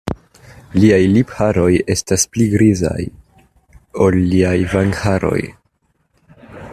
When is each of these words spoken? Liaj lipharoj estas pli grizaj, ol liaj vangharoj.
Liaj 0.77 1.01
lipharoj 1.15 1.67
estas 1.95 2.23
pli 2.37 2.47
grizaj, 2.55 3.05
ol 4.07 4.19
liaj 4.33 4.57
vangharoj. 4.75 5.39